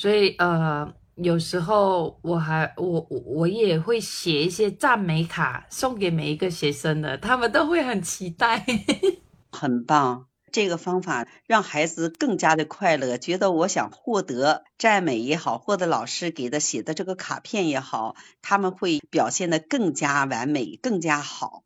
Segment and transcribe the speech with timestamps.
[0.00, 8.64] 所以呃，有时候我还我我也会写一些赞美卡送给每一个学生的，他们都会很期待。
[9.52, 21.64] 很棒，这个方法让孩子更加的快乐，觉得我想获得赞美也好，获得老师给的写的这个卡片也好，他们会表现的更加完美，更加好。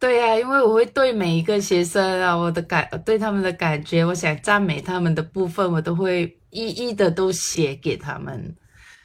[0.00, 8.56] 对呀，因为我会对每一个学生啊，我的感对他们的感觉，我想赞美他们的部分，我都会一一的都写给他们。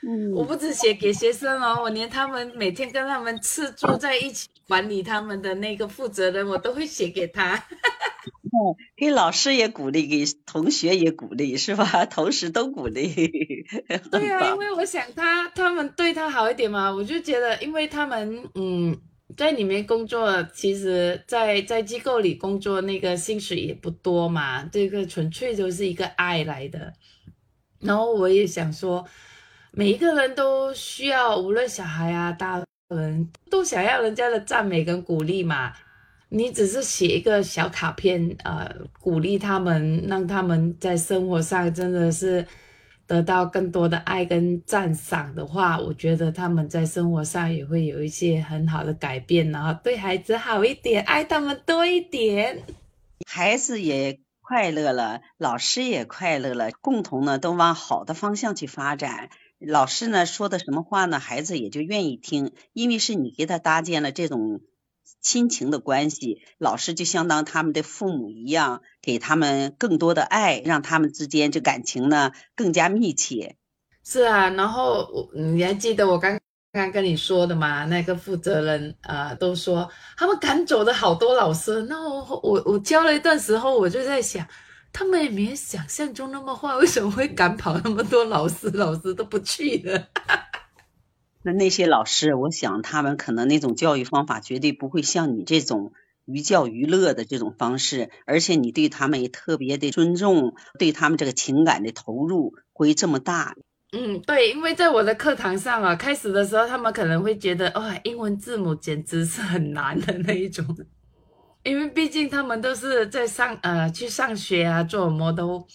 [0.08, 7.54] 嗯，我不止写给学生哦，我连他们每天跟他们吃住在一起管理他们的那个负责人，我都会写给他。
[7.56, 12.06] 哦， 给老师也鼓励，给同学也鼓励，是吧？
[12.10, 13.14] 同时都鼓励。
[14.12, 19.00] 对呀，因为我想他他们对他好一点嘛，我就觉得，因为他们嗯。
[19.38, 24.62] 在里面工作，其实，在在机构里工作，那个薪水也不多嘛。
[24.66, 26.92] 这个纯粹就是一个爱来的。
[27.82, 29.06] 然后我也想说，
[29.72, 35.74] 每一个人都需要，无论小孩啊、大人，都想要人家的赞美跟鼓励嘛。
[36.30, 42.46] 你只是写一个小卡片，呃，鼓励他们，让他们在生活上真的是。
[43.08, 52.64] 得到更多的爱跟赞赏的话，我觉得他们在生活上也会有一些很好的改变，然后对孩子好一点，爱他们多一点，
[53.28, 54.18] 孩子也
[54.52, 59.30] 快乐了，老师也快乐了，共同呢都往好的方向去发展。
[59.60, 64.60] 老师呢说的什么话呢，孩子也就愿意听，因为是你给他搭建了这种。
[65.22, 73.56] 亲情的关系，老师就相当他们的父母一样，给他们更多的爱，让他们之间这感情呢更加密切。
[74.04, 76.38] 是啊，然后我你还记得我刚
[76.74, 77.84] 刚跟你说的嘛？
[77.86, 81.82] 那个负责人啊，都说他们赶走了好多老师。
[81.90, 84.48] 那我我我教了一段时候，我就在想，
[84.94, 88.70] 他们也没想象中那么坏，为什么会赶跑那么多老师？
[88.72, 90.08] 老师都不去的。
[91.44, 95.92] 那那些老师，我想他们可能那种教育方法绝对不会像你这种
[96.24, 103.56] 寓教于乐的这种方式，而且你对他们也特别的尊重，对他们这个情感的投入会这么大。
[103.92, 110.66] 嗯，对，因为在我的课堂上啊，开始的时候他们可能会觉得，哇，英文字母简直是很难的那一种，
[111.64, 115.66] 因为毕竟他们都是在上呃去上学啊，做什么都。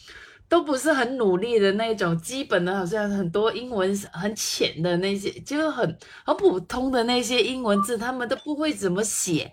[0.48, 9.50] 都不是很努力的那种，基本的，好像很多英文很浅的那些，就是很很普通的那些英文字，他们都不会怎么写，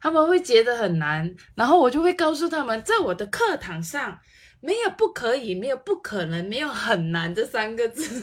[0.00, 1.32] 他们会觉得很难。
[1.54, 4.18] 然后我就会告诉他们，在我的课堂上，
[4.60, 8.22] 没有不可以，没有不可能，没有很难这三个字。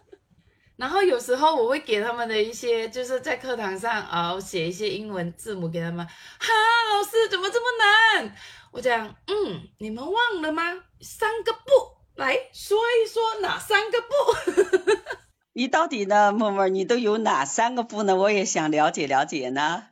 [0.76, 6.06] 然后有时候我会给他们的一些，就是在课堂上啊，写一些英文字母给他们。
[6.06, 6.52] 哈，
[6.92, 8.36] 老师怎么这么难？
[8.72, 10.84] 我讲，嗯，你们忘了吗？
[11.00, 11.60] 三个不
[12.14, 14.06] 来说一说哪三个不？
[15.54, 18.14] 你到底呢，默默，你都有哪三个不呢？
[18.14, 19.86] 我也想了解了解呢。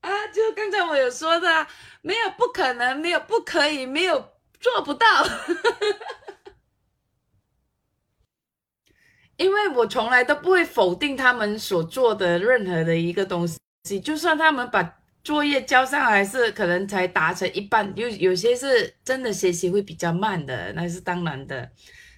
[0.00, 1.68] 啊，就刚才我有说的，
[2.02, 5.06] 没有不可能，没有不可以，没有做不到。
[9.36, 13.46] 因为我从来都不会否定他们所做的任何的一个东
[13.84, 14.96] 西，就算他们把。
[15.26, 21.68] 作业交上来是可能才达成一半，有有些是真的学习会比较慢的，那是当然的。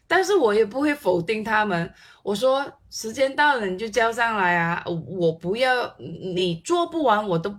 [0.06, 1.90] 但是我也不会否定他们，
[2.22, 7.56] 我说时间到了你就交上来啊，我不要你做不完我都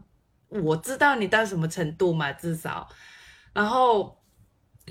[0.50, 2.88] 我知道你到什么程度嘛，至少，
[3.52, 4.19] 然后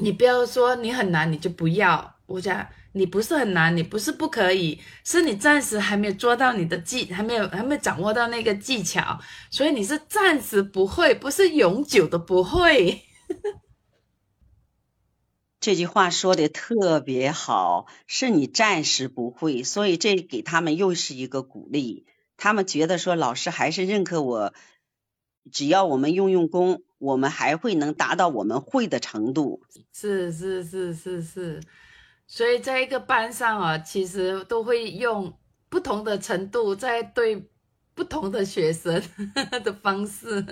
[0.01, 2.67] 你不要说你很难你就不要，我讲。
[2.93, 9.21] 你不是很难，你不是不可以，是你暂时还没有做到你的技，还没有还没有掌握到那个技巧，
[9.51, 13.03] 所以你是暂时不会，不是永久的不会。
[15.61, 24.55] 这句话说的特别好，是你暂时不会，所以这给他们又是一个鼓励，他们觉得说老师还是认可我，
[25.53, 29.63] 只要我们用用功，我们还会能达到我们会的程度。
[29.93, 31.61] 是是是是是。
[32.27, 35.33] 所以在一个班上啊，其实都会用
[35.71, 37.49] 不同的程度在对
[37.95, 39.03] 不同的学生
[39.65, 40.45] 的方式。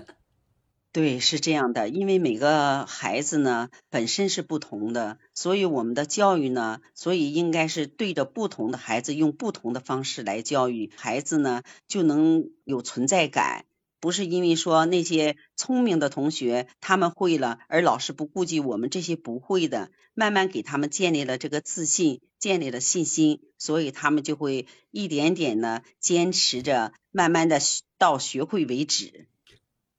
[0.93, 13.66] 对，是这样的，因为每个孩子呢本身是不同的，所以我们的教育呢，所以应该是对着不同的孩子用不同的方式来教育孩子呢，就能有存在感。
[14.01, 27.59] 不是因为说那些聪明的同学他们会了，而老师不顾及我们这些不会的，慢慢给他们建立了这个自信，建立了信心，所以他们就会一点点的坚持着，慢慢的
[27.99, 29.27] 到学会为止。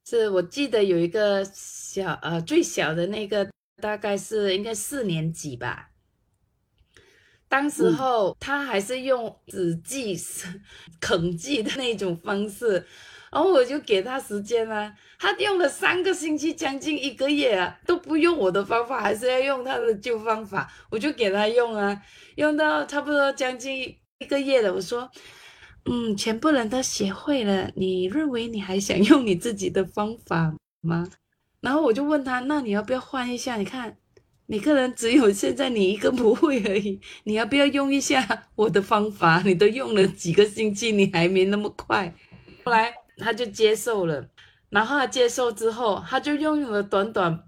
[0.06, 3.50] 是我记得有一个小呃最小的那个
[3.82, 5.90] 大概是应该四年级吧，
[7.50, 10.18] 当时候他还是用纸记、
[11.02, 12.88] 啃 记的那种方式，
[13.38, 22.02] 然后我就给他时间啊，他用了三个星期，将近一个月啊，都不用我的方法，还是要用他的旧方法，我就给他用啊，
[22.38, 25.08] 用到差不多将近一个月了，我说，
[25.86, 31.08] 嗯，全部人都学会了，你认为你还想用你自己的方法吗？
[31.62, 33.58] 然后我就问他，那你要不要换一下？
[33.58, 33.98] 你看。
[34.50, 39.44] 每个人只有现在你一个不会而已，你要不要用一下我的方法？
[39.46, 42.16] 你都用了几个星期，你还没那么快。
[42.64, 44.30] 后来他就接受了，
[44.70, 47.44] 然后他接受之后，他就用了短短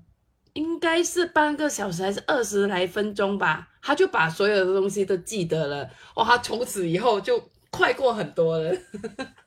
[0.54, 5.89] 应该是半个小时还是二十来分钟吧，他就把所有的东西都记得了。
[6.16, 8.75] 哇，他从此以后就快过很多了。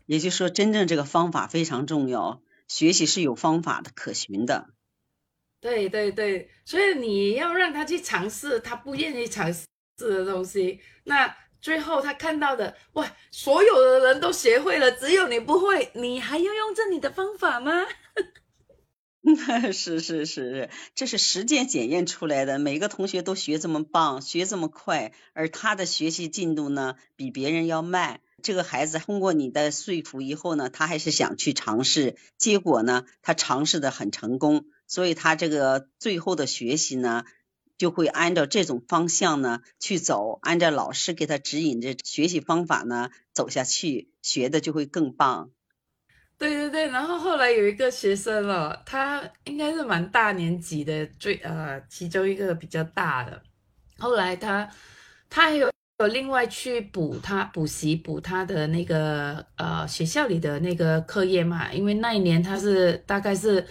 [0.06, 4.68] 也就是说，真正这个方法非常重要，学习是有方法的，可循的。
[5.60, 9.66] 对对对，所以你要让他去尝试他不愿意尝试
[9.96, 17.86] 的东西，那最后他看到的，哇，所有的人都学会了，只有你不会，你还要用这你的方法吗？
[19.72, 28.20] 是 是是，这是实践检验出来的，每个同学都学这么棒，学这么快，而他的学习进度呢，比别人要慢。
[28.42, 34.64] 这个孩子通过你的说服以后呢，他还是想去尝试，结果呢，他尝试的很成功。
[34.88, 37.24] 所以他这个最后的学习呢，
[37.82, 45.50] 就会按照这种方向呢去走，按照老师给他指引的学习方法呢走下去，学的就会更棒。
[46.38, 53.42] 对对对，然后后来有一个学生哦，他应该是蛮大年级的，最呃其中一个比较大的。
[53.98, 54.70] 后来他
[55.28, 55.68] 他还有
[55.98, 63.66] 有另外去补他补习补他的那个呃学校里的那个课业嘛，因为那一年他是大概是。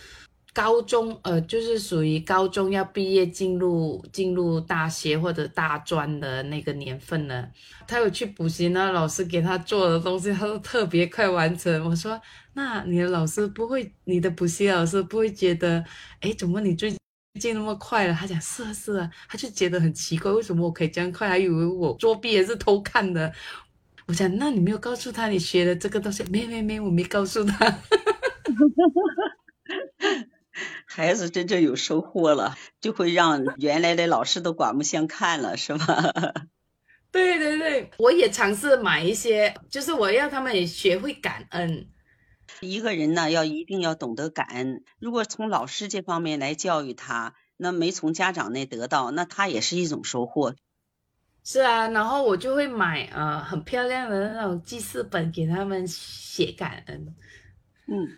[0.54, 7.50] 高中呃，就是属于高中要毕业进入进入大学或者大专的那个年份了。
[7.88, 11.90] 他有去补习呢，老师给他做的东西，他都特别快完成。
[11.90, 12.20] 我说，
[12.54, 15.86] 那你的老师不会，你的补习老师不会觉得，
[16.20, 16.94] 哎，怎么你最
[17.40, 18.14] 近那么快了？
[18.14, 21.30] 他讲是啊是啊，他就觉得很奇怪，为什么我可以这样快？
[21.30, 23.32] 还以为我作弊也是偷看的。
[24.06, 26.26] 我讲，那你没有告诉他你学的这个东西？
[26.30, 27.58] 没没没，我没告诉他。
[27.58, 27.82] 哈哈哈
[30.94, 35.88] 孩子真正有收获了，就会让原来的老师都刮目相看了，是吧？
[37.14, 41.88] 对对对，我也尝试买一些，就是我要他们也学会感恩。
[42.60, 44.84] 一个人呢，要一定要懂得感恩。
[45.00, 50.56] 如果从老师这方面来教育他，那没从家长那得到，那他也是一种收获。
[51.46, 57.16] 是啊，然后我就会买呃很漂亮的那种记事本给他们写感恩。
[57.88, 58.18] 嗯。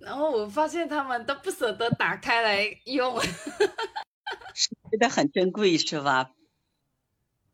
[0.00, 3.18] 然后我发现他们都不舍得打开来用，
[4.90, 6.30] 觉得很珍贵是吧？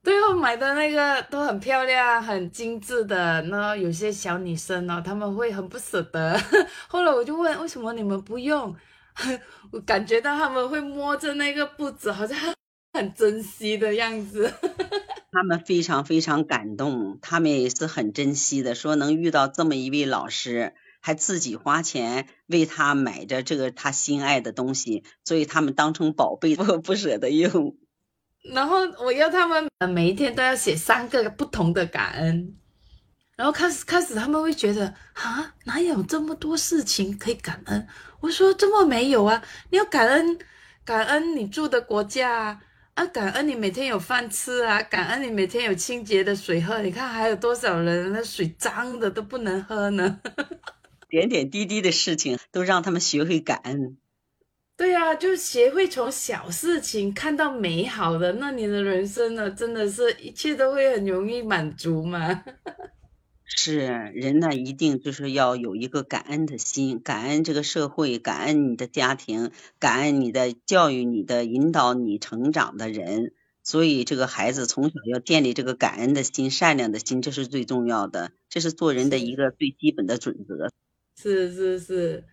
[0.02, 6.36] 最后买的那个都很漂亮、很精致的，那有些小女生呢，他们会很不舍得。
[6.88, 8.74] 后来我就问，为什么你们不用？
[9.70, 12.36] 我感觉到他们会摸着那个布子，好像
[12.94, 14.52] 很珍惜的样子。
[15.30, 20.74] 他们非常非常感动，他们也是很珍惜的，说能遇到这么一位老师。
[21.02, 27.76] 还自己花钱为他买着这个他心爱的东西，所以他们当成宝贝不 不舍得用。
[28.54, 32.56] 然后我要他们每一天都要写三个不同的感恩。
[33.34, 37.86] 然后开始开始他们会觉得啊，哪有这么多事情可以感恩？
[38.20, 40.38] 我说这么没有啊，你要感恩
[40.84, 42.60] 感恩你住的国家啊，
[42.94, 46.80] 啊感恩你每天有饭吃啊，感恩你每天有清洁的水喝。
[46.82, 50.20] 你看还有多少人那水脏的都不能喝呢？
[51.12, 53.98] 点点滴滴的事情都让他们学会感恩。
[54.78, 62.42] 对呀，就学会从小事情看到美好的，那你的人生呢，真的是一切都会很容易满足嘛。
[63.44, 63.76] 是
[64.14, 73.34] 人呢，一定就是要有一个感恩的心，感恩这个社会，感恩你的家庭，感恩你的教育，你的引导你成长的人。
[73.62, 80.70] 所以这个孩子从小要建立这个感恩的心、善良的心，这是最重要的，这是做人的一个最基本的准则。
[81.20, 82.24] 是是是，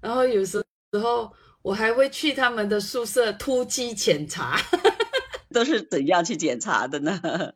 [0.00, 0.62] 然后有时
[0.92, 4.58] 时候我还会去他们的宿舍突击检查，
[5.52, 7.20] 都是怎样去检查的呢？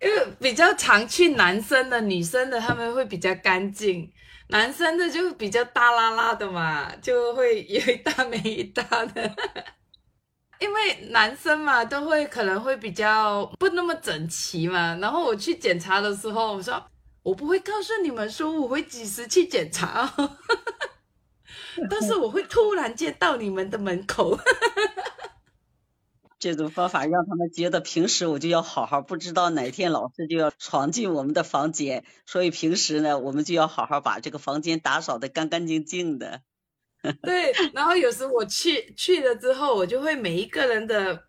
[0.00, 4.10] 因为比较常去男生的、女生的，他们会比较干净，
[4.48, 9.34] 男生的就比较大拉拉的嘛，就会有一搭没一搭的。
[10.58, 16.82] 因为男生嘛，都会可能会比较不那么整齐嘛，然后我去检查的时候，我说。
[17.22, 20.12] 我不会告诉你们说我会几时去检查，
[21.90, 24.38] 但是我会突然间到你们的门口。
[26.38, 36.40] 这种方法让他们觉得平时我就要好好，不知道哪天老师就要闯进我们的房间，所以平时呢，我们就要好好把这个房间打扫的干干净净的。
[37.22, 41.24] 对，然后有时我去去了之后，我就会每一个人的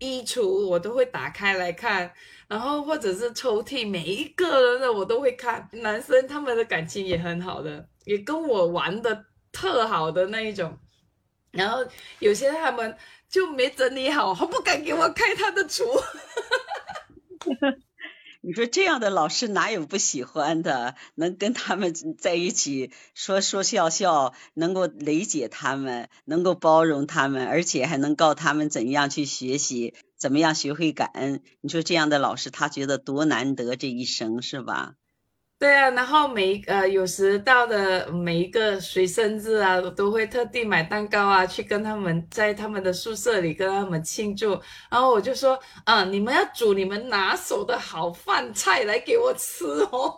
[0.00, 2.12] 衣橱我都会打开来看，
[2.48, 5.68] 然后或者是抽屉每一个人的我都会看。
[5.72, 10.76] 男生他们的感情也很好的，也跟我玩的特好的那一种，
[11.52, 11.86] 然后
[12.18, 12.96] 有些他们。
[13.30, 15.84] 就没整理好，他不敢给我开他的厨。
[18.42, 20.94] 你说这样的老师哪有不喜欢的？
[21.14, 31.42] 能跟他们在一起说说笑笑，能够理解他们，能够包容他们，而且还能告他们怎样去学习，怎么样学会感恩。
[31.60, 34.94] 你说这样的老师，他觉得多难得这一生，是吧？
[35.60, 44.58] 对啊，然后每呃有时到的每一个谁生日啊，都会特地买蛋糕啊，去跟他们在他们的宿舍里跟他们庆祝。
[44.90, 50.16] 然后我就说，嗯，你们要煮你们拿手的好饭菜来给我吃哦。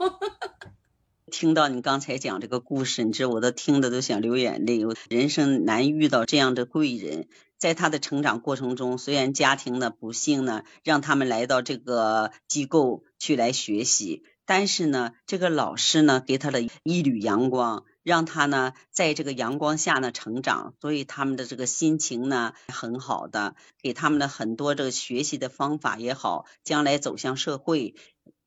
[1.33, 4.81] 听到你刚才讲这个故事，你知道我都听的都想流眼泪。
[5.11, 7.27] 人生难遇到这样的贵人，
[7.59, 14.23] 在他的成长过程中，虽然家庭的不幸呢，让他们来到这个机构去来学习。
[14.45, 27.95] 但是呢，这个老师呢，给他了一缕阳光，让他呢在这个阳光下呢成长，所以他们的这个心情呢很好的，给他们的很多这个学习的方法也好，将来走向社会，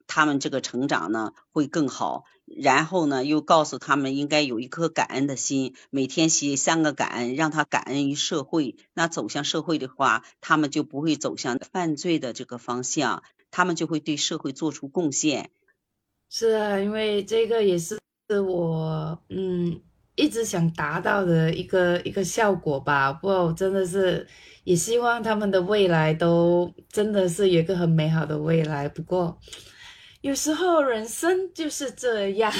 [0.05, 2.25] 他们这个成长呢会更好。
[2.45, 8.75] 然后呢，又告诉他们应该有一颗感恩的心，每天写三个感恩，让他感恩于社会。
[8.93, 15.49] 那走向社会的话，他们就不会走向犯罪的这个方向，他们就会对社会做出贡献。
[16.29, 17.97] 是啊，因为这个也是
[18.45, 19.79] 我嗯
[20.15, 23.13] 一直想达到的一个一个效果吧。
[23.13, 24.27] 不过我真的是
[24.63, 28.89] 也希望他们的未来都真的是有一个很美好的未来。
[28.89, 29.39] 不过
[30.21, 32.51] 有时候人生就是这样，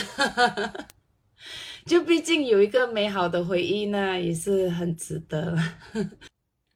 [1.86, 5.58] 就毕竟有一个美好的回忆呢，也是很值得。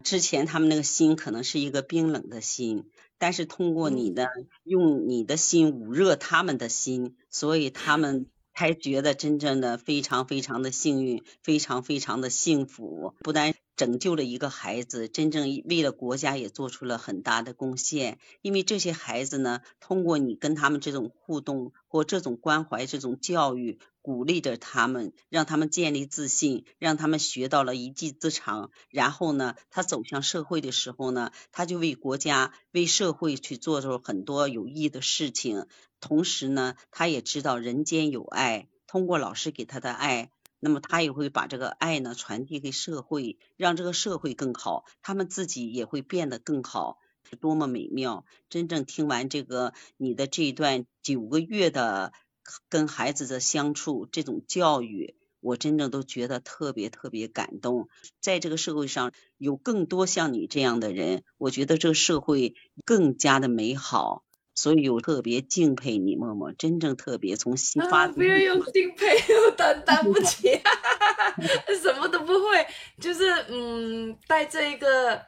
[0.10, 2.90] 之前他们那个心可能是一个冰冷的心。
[3.20, 4.30] 但是通过你的
[4.64, 8.26] 用你的心捂热他们的心，所以他们
[8.56, 13.14] 才觉得真正的非常非常的幸运，非常非常的幸福。
[13.20, 18.20] 不但拯救了一个孩子，真正为了国家也做出了很大的贡献。
[18.42, 23.80] 因为这些孩子呢，通过你跟他们这种互动或这种关怀、这种教育。
[24.02, 28.72] 鼓励着他们，让他们建立自信，让他们学到了一技之长。
[28.90, 35.68] 然后呢，他走向社会的时候呢，他就为国家、为社会去做出很多有益的事情。
[36.00, 46.98] 同时呢，他也知道人间有爱，通过老师给他的爱，那么他也会把这个爱呢传递给社会，让这个社会更好，他们自己也会变得更好，
[47.30, 48.26] 是多么美妙！
[48.50, 52.14] 真正听完这个你的这一段九个月的。
[52.68, 57.90] 跟孩子的相处，这种教育，我真正都觉得特别特别感动。
[58.22, 64.24] 在这个社会上有更多像你这样的人，我觉得这个社会更加的美好。
[64.62, 68.10] 所以我特别敬佩你，默默，真正特别从心发。
[68.10, 69.08] 不要用敬佩，
[69.46, 70.50] 我担 当不起，
[71.82, 72.68] 什么都不会，
[73.00, 75.22] 就是嗯，带这一个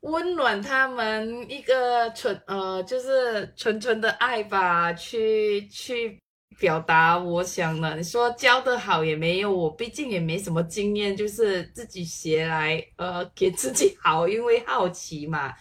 [0.00, 6.18] 温暖他们一个纯呃，就是纯纯的爱吧，去去。
[6.58, 15.52] 表达我想的，你说教的好也没有，我毕竟也没什么经验，就是自己学来，呃，给自己好，因为好奇嘛，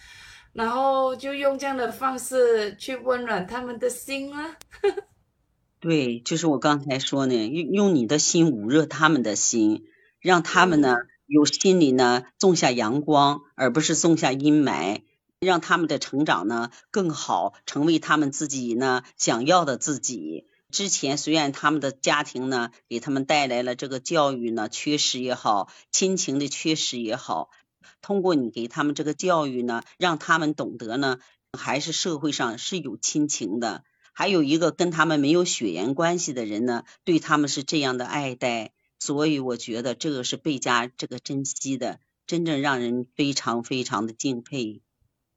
[0.58, 4.58] 然后就用这样的方式去温暖他们的心啊。
[5.80, 9.86] 对，就是我刚才说呢，用用你的心捂热他们的心，
[10.20, 10.96] 让他们呢
[11.28, 15.04] 有心里呢种下阳光，而不是种下阴霾，
[15.40, 20.48] 让他们的成长呢更好，成为他们自己呢想要的自己。
[20.72, 27.52] 之前虽然他们的家庭呢给他们带来了这个教育呢缺失也好，亲情的缺失也好，
[28.02, 31.20] 通过你给他们这个教育呢，让他们懂得呢，
[31.54, 33.84] 还是社会上是有亲情的。
[34.14, 44.82] 还有一个跟他们没有血缘关系的人呢，对他们是这样的爱戴，所以我觉得这个是倍加这个珍惜的，真正让人非常非常的敬佩。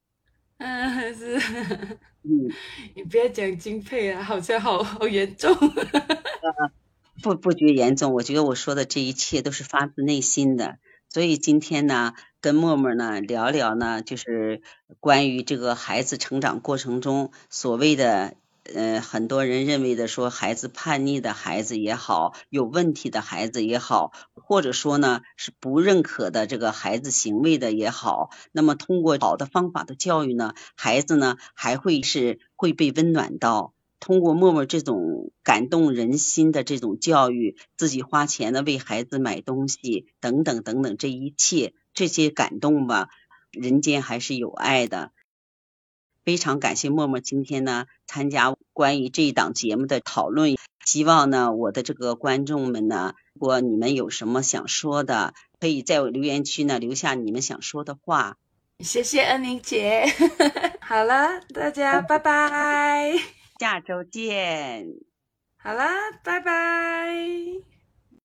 [0.57, 1.37] 嗯，是。
[2.23, 2.51] 嗯，
[2.95, 5.55] 你不要讲敬佩啊，好像好好严重。
[7.23, 10.79] 不不觉严重，我觉得我说的这一切都是发自内心的。
[11.13, 14.61] 所以今天呢，跟默默呢聊聊呢，就是
[15.01, 18.35] 关于这个孩子成长过程中所谓的。
[18.75, 33.73] 呃，很多人认为的说，孩子叛逆的孩子也好，有问题的孩子也好，或者说呢是不认可的这个孩子行为的也好，那么通过好的方法的教育呢，孩子呢还会是会被温暖到。
[34.01, 43.09] 通过默默这种感动人心的这种教育，自己花钱的为孩子买东西等等等等，这一切这些感动吧，
[43.51, 45.11] 人间还是有爱的。
[46.25, 58.37] 非常感谢默默今天呢参加关于这一档节目的讨论，希望呢我的这个观众们呢，如果你们有什么想说的，可以在我留言区呢留下你们想说的话。
[58.79, 60.05] 谢谢恩玲姐，
[60.81, 63.40] 好了，大家拜拜。
[63.61, 64.87] 下周见，
[65.57, 67.70] 好啦，拜拜。